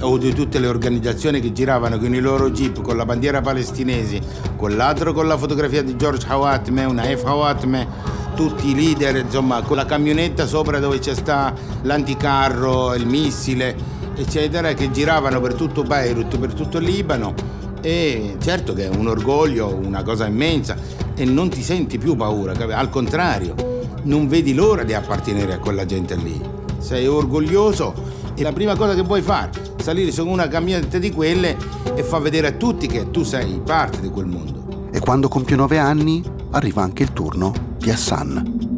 [0.00, 4.20] o di tutte le organizzazioni che giravano con i loro jeep con la bandiera palestinese,
[4.56, 7.22] con l'altro con la fotografia di George Hawatme, una F.
[7.24, 7.86] Hawatme,
[8.34, 13.76] tutti i leader, insomma, con la camionetta sopra dove c'è sta l'anticarro, il missile
[14.16, 17.34] eccetera, che giravano per tutto Beirut, per tutto il Libano
[17.80, 20.76] e certo che è un orgoglio, una cosa immensa
[21.14, 23.54] e non ti senti più paura, al contrario,
[24.04, 26.40] non vedi l'ora di appartenere a quella gente lì.
[26.78, 27.94] Sei orgoglioso
[28.34, 31.56] e la prima cosa che puoi fare, è salire su una camionetta di quelle
[31.94, 34.88] e far vedere a tutti che tu sei parte di quel mondo.
[34.92, 38.68] E quando compie nove anni arriva anche il turno di Hassan.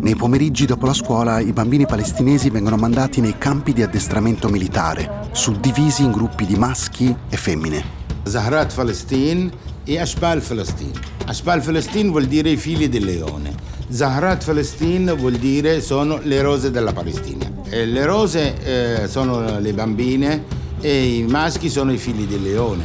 [0.00, 5.28] Nei pomeriggi dopo la scuola i bambini palestinesi vengono mandati nei campi di addestramento militare,
[5.30, 8.01] suddivisi in gruppi di maschi e femmine.
[8.24, 9.50] Zahrat Palestin
[9.84, 10.92] e Ashbal Palestin.
[11.26, 13.54] Ashbal Palestin vuol dire i figli del leone.
[13.88, 17.50] Zahrat Palestin vuol dire sono le rose della Palestina.
[17.68, 20.44] E le rose eh, sono le bambine
[20.80, 22.84] e i maschi sono i figli del leone.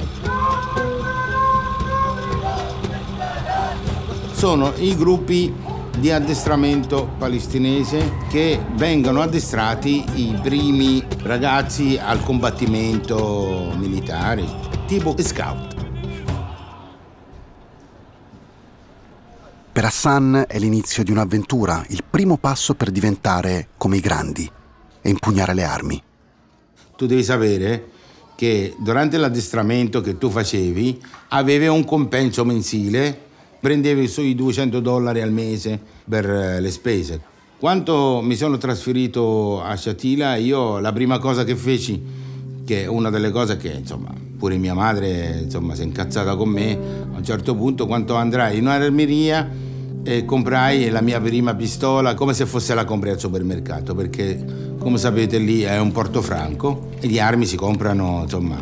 [4.34, 5.54] Sono i gruppi
[6.00, 14.46] di addestramento palestinese che vengono addestrati i primi ragazzi al combattimento militare,
[14.88, 15.76] tipo scout.
[19.74, 24.50] Per Hassan è l'inizio di un'avventura, il primo passo per diventare come i grandi
[25.02, 26.02] e impugnare le armi.
[26.96, 27.90] Tu devi sapere
[28.36, 33.26] che durante l'addestramento che tu facevi avevi un compenso mensile,
[33.60, 37.22] prendevi sui 200 dollari al mese per eh, le spese.
[37.60, 42.02] Quando mi sono trasferito a Shatila, io la prima cosa che feci,
[42.66, 46.50] che è una delle cose che insomma pure mia madre insomma si è incazzata con
[46.50, 46.72] me,
[47.14, 49.50] a un certo punto quando andrai in un'armeria
[50.04, 54.98] e comprai la mia prima pistola come se fosse la compri al supermercato, perché come
[54.98, 58.56] sapete lì è un portofranco e le armi si comprano insomma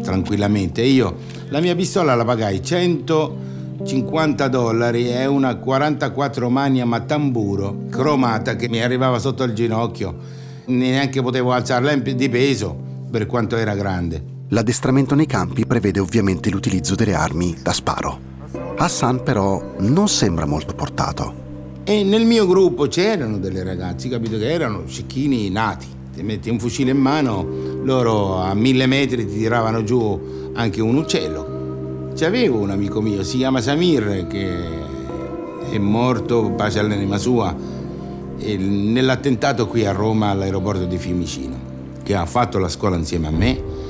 [0.00, 0.82] tranquillamente.
[0.82, 1.16] Io
[1.48, 8.80] la mia pistola la pagai 150 dollari e una 44 Mania Matamburo cromata che mi
[8.80, 10.14] arrivava sotto il ginocchio.
[10.66, 12.76] Neanche potevo alzarla di peso
[13.10, 14.37] per quanto era grande.
[14.50, 18.18] L'addestramento nei campi prevede ovviamente l'utilizzo delle armi da sparo.
[18.76, 21.34] Hassan però non sembra molto portato.
[21.84, 25.86] E nel mio gruppo c'erano delle ragazze, capito, che erano cecchini nati.
[26.14, 27.46] Ti metti un fucile in mano,
[27.82, 32.12] loro a mille metri ti tiravano giù anche un uccello.
[32.16, 34.56] C'avevo un amico mio, si chiama Samir, che
[35.70, 37.54] è morto, pace all'anima sua,
[38.38, 41.56] nell'attentato qui a Roma all'aeroporto di Fiumicino,
[42.02, 43.86] che ha fatto la scuola insieme a me.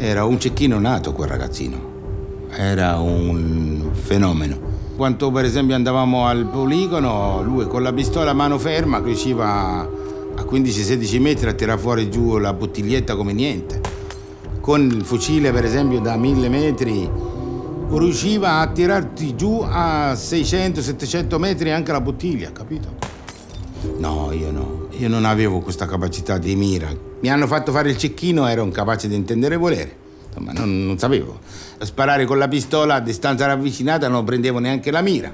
[0.00, 4.56] Era un cecchino nato quel ragazzino, era un fenomeno.
[4.96, 10.42] Quando per esempio andavamo al poligono, lui con la pistola a mano ferma riusciva a
[10.42, 13.80] 15-16 metri a tirare fuori giù la bottiglietta come niente.
[14.60, 17.10] Con il fucile per esempio da 1000 metri
[17.90, 22.94] riusciva a tirarti giù a 600-700 metri anche la bottiglia, capito?
[23.96, 27.07] No, io no, io non avevo questa capacità di mira.
[27.20, 29.96] Mi hanno fatto fare il cecchino, ero incapace di intendere volere.
[30.28, 31.40] Insomma, non, non sapevo.
[31.80, 35.32] Sparare con la pistola a distanza ravvicinata non prendevo neanche la mira.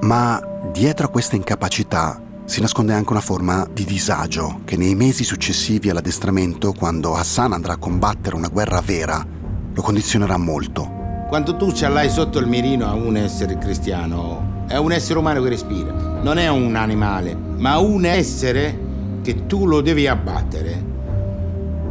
[0.00, 0.40] Ma
[0.72, 5.90] dietro a questa incapacità si nasconde anche una forma di disagio che nei mesi successivi
[5.90, 9.26] all'addestramento, quando Hassan andrà a combattere una guerra vera,
[9.74, 10.96] lo condizionerà molto.
[11.28, 15.42] Quando tu ce l'hai sotto il mirino a un essere cristiano, è un essere umano
[15.42, 15.92] che respira,
[16.22, 18.86] non è un animale, ma un essere
[19.28, 20.82] che tu lo devi abbattere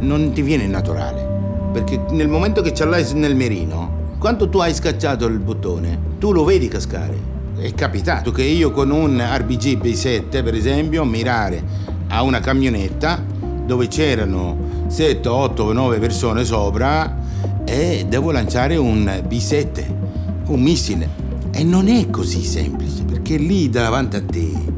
[0.00, 1.70] non ti viene naturale.
[1.72, 6.32] Perché nel momento che ce l'hai nel mirino, quando tu hai scacciato il bottone, tu
[6.32, 7.16] lo vedi cascare.
[7.56, 11.62] È capitato che io con un RBG B7, per esempio, mirare
[12.08, 13.22] a una camionetta
[13.64, 17.18] dove c'erano 7, 8, 9 persone sopra
[17.64, 19.84] e devo lanciare un B7,
[20.46, 21.08] un missile.
[21.52, 24.76] E non è così semplice, perché lì davanti a te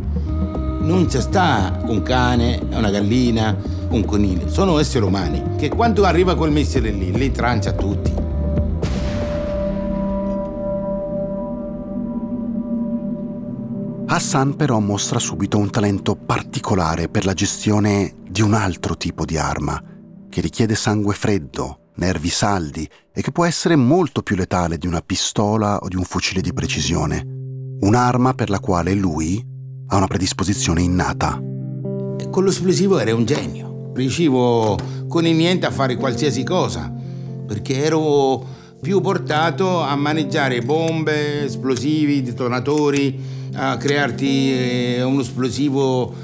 [0.81, 3.57] non c'è sta un cane, una gallina,
[3.91, 8.13] un coniglio, sono esseri umani che quando arriva quel missile lì li trancia tutti.
[14.07, 19.37] Hassan però mostra subito un talento particolare per la gestione di un altro tipo di
[19.37, 19.81] arma,
[20.29, 25.01] che richiede sangue freddo, nervi saldi e che può essere molto più letale di una
[25.01, 27.25] pistola o di un fucile di precisione.
[27.81, 29.50] Un'arma per la quale lui
[29.93, 31.41] ha una predisposizione innata.
[32.31, 36.93] Con l'esplosivo era un genio riuscivo con il niente a fare qualsiasi cosa,
[37.47, 43.21] perché ero più portato a maneggiare bombe, esplosivi, detonatori,
[43.55, 46.15] a crearti eh, uno esplosivo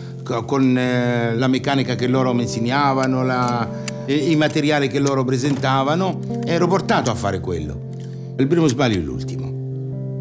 [0.45, 3.69] con eh, la meccanica che loro mi insegnavano, la,
[4.07, 7.89] i materiali che loro presentavano, ero portato a fare quello.
[8.39, 9.45] Il primo sbaglio è l'ultimo.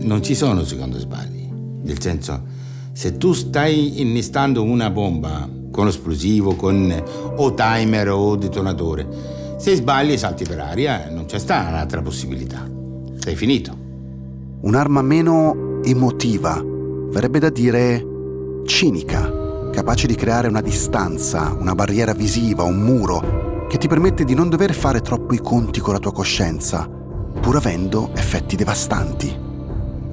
[0.02, 1.48] Non ci sono secondo sbagli,
[1.84, 2.54] nel senso,
[2.96, 7.04] se tu stai innestando una bomba con esplosivo, con
[7.36, 9.06] o timer o detonatore.
[9.58, 12.66] Se sbagli salti per aria, non c'è sta un'altra possibilità.
[13.18, 13.78] Sei finito.
[14.62, 18.02] Un'arma meno emotiva, verrebbe da dire
[18.66, 24.34] cinica, capace di creare una distanza, una barriera visiva, un muro, che ti permette di
[24.34, 26.90] non dover fare troppo i conti con la tua coscienza,
[27.42, 29.55] pur avendo effetti devastanti.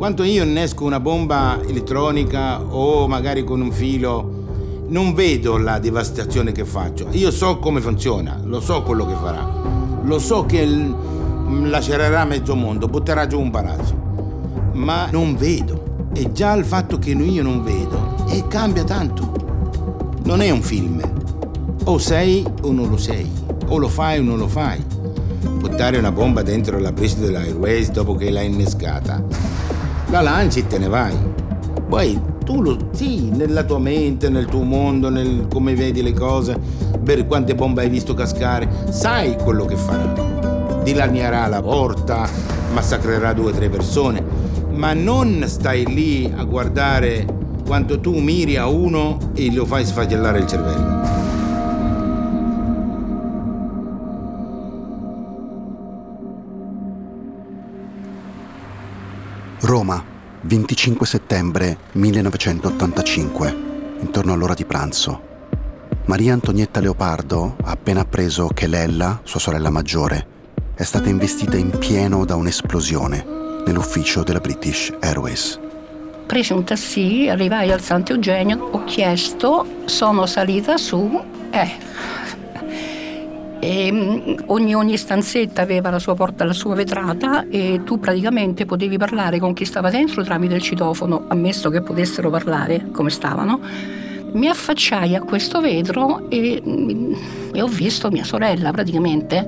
[0.02, 6.50] Quando io innesco una bomba elettronica o magari con un filo non vedo la devastazione
[6.50, 7.06] che faccio.
[7.12, 9.48] Io so come funziona, lo so quello che farà.
[10.02, 13.94] Lo so che lacererà mezzo mondo, butterà giù un palazzo.
[14.72, 16.08] Ma non vedo.
[16.12, 19.32] E già il fatto che io non vedo e cambia tanto.
[20.24, 21.00] Non è un film.
[21.84, 23.30] O sei o non lo sei.
[23.68, 24.84] O lo fai o non lo fai.
[25.44, 29.51] Buttare una bomba dentro la pista dell'Airways dopo che l'hai innescata.
[30.12, 31.16] La lanci e te ne vai.
[31.88, 36.54] Poi tu lo sì, nella tua mente, nel tuo mondo, nel come vedi le cose,
[37.02, 40.82] per quante bombe hai visto cascare, sai quello che farà.
[40.82, 42.28] Dilaniarà la porta,
[42.74, 44.22] massacrerà due o tre persone,
[44.72, 47.24] ma non stai lì a guardare
[47.64, 51.21] quando tu miri a uno e lo fai sfagellare il cervello.
[59.64, 60.02] Roma,
[60.40, 63.56] 25 settembre 1985,
[64.00, 65.30] intorno all'ora di pranzo.
[66.06, 70.26] Maria Antonietta Leopardo ha appena appreso che Lella, sua sorella maggiore,
[70.74, 73.24] è stata investita in pieno da un'esplosione
[73.64, 75.60] nell'ufficio della British Airways.
[76.26, 81.70] Presi un taxi, arrivai al Sant'Eugenio, ho chiesto, sono salita su, eh,
[83.64, 88.64] e mm, ogni, ogni, stanzetta aveva la sua porta, la sua vetrata e tu praticamente
[88.64, 93.60] potevi parlare con chi stava dentro tramite il citofono, ammesso che potessero parlare come stavano.
[94.32, 97.14] Mi affacciai a questo vetro e, mm,
[97.52, 99.46] e ho visto mia sorella praticamente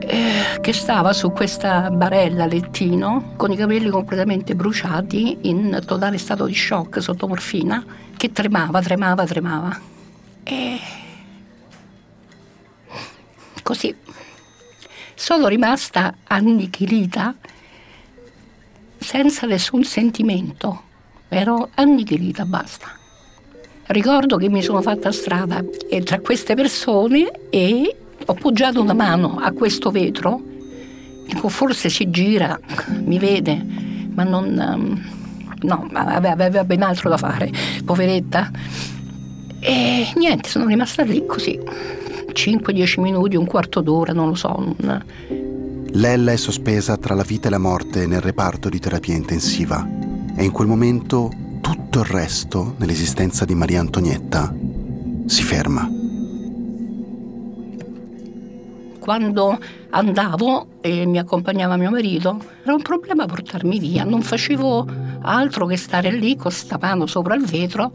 [0.00, 6.44] eh, che stava su questa barella lettino con i capelli completamente bruciati in totale stato
[6.46, 7.84] di shock sotto morfina
[8.16, 9.80] che tremava, tremava, tremava.
[10.42, 11.02] E
[13.64, 13.92] così.
[15.16, 17.34] Sono rimasta annichilita
[18.98, 20.82] senza nessun sentimento,
[21.28, 22.86] ero annichilita, basta.
[23.86, 25.64] Ricordo che mi sono fatta strada
[26.04, 30.40] tra queste persone e ho poggiato una mano a questo vetro,
[31.26, 32.58] dico forse si gira,
[33.02, 33.64] mi vede,
[34.10, 34.46] ma non...
[34.76, 35.22] Um,
[35.64, 37.50] no, aveva ben altro da fare,
[37.84, 38.50] poveretta.
[39.60, 41.58] E niente, sono rimasta lì così,
[42.34, 44.74] 5-10 minuti, un quarto d'ora, non lo so.
[45.96, 49.88] Lella è sospesa tra la vita e la morte nel reparto di terapia intensiva
[50.36, 51.30] e in quel momento
[51.60, 54.52] tutto il resto nell'esistenza di Maria Antonietta
[55.26, 55.88] si ferma.
[58.98, 59.58] Quando
[59.90, 64.86] andavo e mi accompagnava mio marito, era un problema portarmi via, non facevo
[65.22, 67.92] altro che stare lì con sta mano sopra il vetro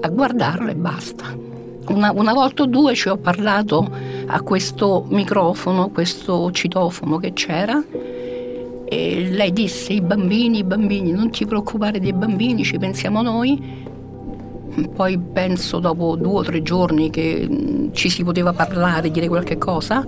[0.00, 1.49] a guardarlo e basta.
[1.90, 3.88] Una, una, volta o due ci ho parlato
[4.26, 7.82] a questo microfono, questo citofono che c'era
[8.84, 13.88] e lei disse i bambini, i bambini, non ti preoccupare dei bambini, ci pensiamo noi.
[14.94, 20.04] Poi penso dopo due o tre giorni che ci si poteva parlare, dire qualche cosa.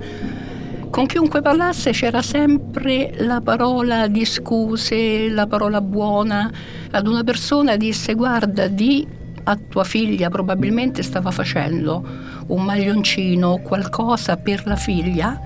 [0.90, 6.50] Con chiunque parlasse c'era sempre la parola di scuse, la parola buona.
[6.90, 9.06] Ad una persona disse guarda di
[9.44, 12.04] a tua figlia probabilmente stava facendo
[12.46, 15.40] un maglioncino, qualcosa per la figlia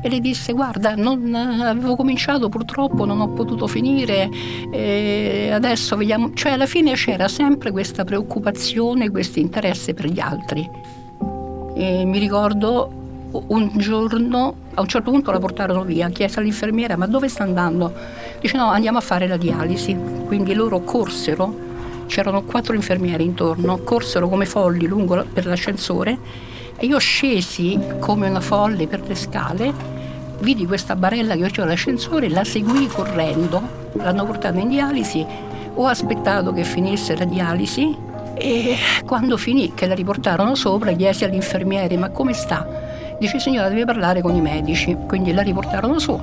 [0.00, 4.30] e le disse guarda non avevo cominciato purtroppo non ho potuto finire
[4.70, 10.68] eh, adesso vediamo cioè alla fine c'era sempre questa preoccupazione questo interesse per gli altri.
[11.74, 12.92] E mi ricordo
[13.30, 17.92] un giorno a un certo punto la portarono via chiese all'infermiera ma dove sta andando?
[18.40, 19.96] Dice no andiamo a fare la dialisi
[20.26, 21.66] quindi loro corsero
[22.08, 26.18] c'erano quattro infermieri intorno, corsero come folli lungo per l'ascensore
[26.76, 29.72] e io scesi come una folle per le scale,
[30.40, 33.60] vidi questa barella che faceva l'ascensore, la seguì correndo,
[33.92, 35.24] l'hanno portata in dialisi,
[35.74, 37.96] ho aspettato che finisse la dialisi
[38.34, 42.66] e quando finì che la riportarono sopra chiesi all'infermiere ma come sta?
[43.18, 46.18] Dice signora deve parlare con i medici, quindi la riportarono su.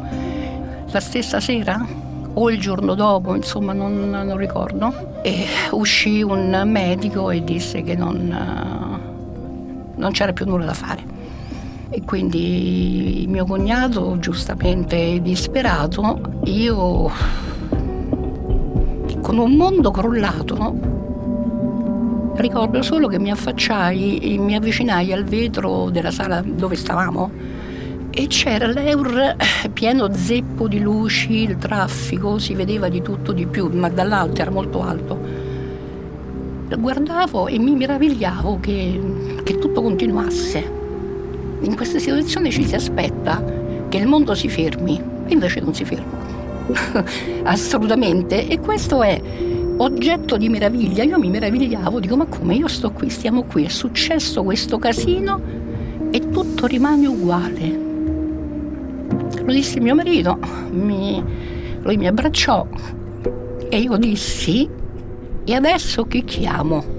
[0.91, 1.85] La stessa sera
[2.37, 7.95] o il giorno dopo, insomma non, non ricordo, e uscì un medico e disse che
[7.95, 8.99] non,
[9.95, 11.13] non c'era più nulla da fare.
[11.89, 17.09] E quindi mio cognato, giustamente disperato, io
[19.21, 20.73] con un mondo crollato,
[22.35, 27.31] ricordo solo che mi affacciai mi avvicinai al vetro della sala dove stavamo
[28.17, 29.35] e c'era l'Eur
[29.73, 34.49] pieno zeppo di luci, il traffico, si vedeva di tutto di più, ma dall'alto era
[34.49, 35.19] molto alto.
[36.77, 39.01] Guardavo e mi meravigliavo che,
[39.43, 40.71] che tutto continuasse.
[41.59, 43.43] In questa situazione ci si aspetta
[43.89, 44.97] che il mondo si fermi,
[45.27, 47.03] e invece non si ferma.
[47.43, 48.47] Assolutamente.
[48.47, 49.21] E questo è
[49.75, 51.03] oggetto di meraviglia.
[51.03, 55.63] Io mi meravigliavo, dico ma come io sto qui, stiamo qui, è successo questo casino
[56.11, 57.84] e tutto rimane uguale
[59.45, 60.39] lo disse mio marito,
[60.71, 61.23] mi,
[61.81, 62.67] lui mi abbracciò
[63.69, 64.67] e io dissi,
[65.43, 66.93] e adesso chi chiamo?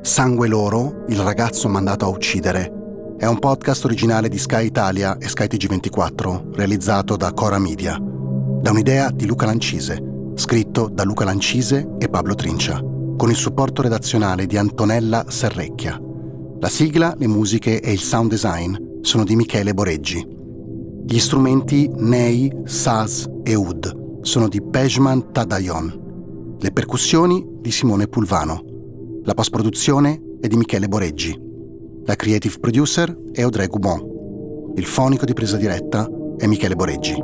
[0.00, 2.79] Sangue loro, il ragazzo mandato a uccidere
[3.20, 7.98] è un podcast originale di Sky Italia e Sky TG24, realizzato da Cora Media.
[7.98, 10.02] da un'idea di Luca Lancise,
[10.36, 16.00] scritto da Luca Lancise e Pablo Trincia, con il supporto redazionale di Antonella Serrecchia.
[16.60, 20.26] La sigla, le musiche e il sound design sono di Michele Boreggi.
[21.04, 26.56] Gli strumenti Ney, Saz e Ud sono di Pejman Tadayon.
[26.58, 28.64] Le percussioni di Simone Pulvano.
[29.24, 31.48] La post-produzione è di Michele Boreggi.
[32.10, 34.72] La creative producer è Audrey Goubon.
[34.74, 37.14] Il fonico di presa diretta è Michele Boreggi.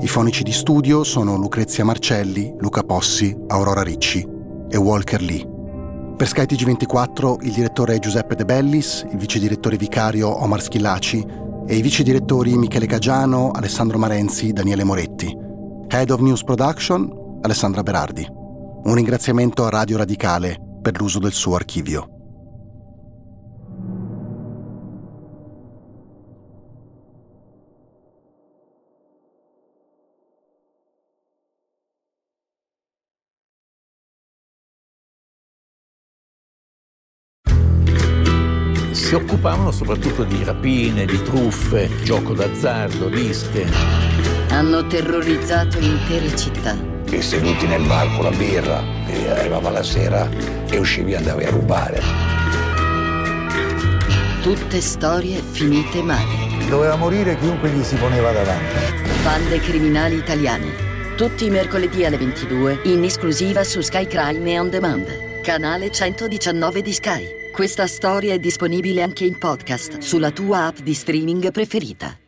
[0.00, 4.28] I fonici di studio sono Lucrezia Marcelli, Luca Possi, Aurora Ricci
[4.68, 5.42] e Walker Lee.
[6.18, 11.26] Per skytg 24 il direttore è Giuseppe De Bellis, il vice direttore vicario Omar Schillaci
[11.66, 15.34] e i vice direttori Michele Cagiano, Alessandro Marenzi, Daniele Moretti.
[15.88, 18.28] Head of News Production, Alessandra Berardi.
[18.30, 22.10] Un ringraziamento a Radio Radicale per l'uso del suo archivio.
[39.16, 43.66] Occupavano soprattutto di rapine, di truffe, gioco d'azzardo, liste.
[44.50, 46.76] Hanno terrorizzato intere città.
[47.08, 50.28] E seduti nel bar con la birra, e arrivava la sera
[50.68, 52.02] e uscivi e andavi a rubare.
[54.42, 56.66] Tutte storie finite male.
[56.68, 59.02] Doveva morire chiunque gli si poneva davanti.
[59.22, 60.84] Bande criminali italiane.
[61.16, 65.40] Tutti i mercoledì alle 22 in esclusiva su Sky Crime e On Demand.
[65.42, 67.45] Canale 119 di Sky.
[67.56, 72.25] Questa storia è disponibile anche in podcast sulla tua app di streaming preferita.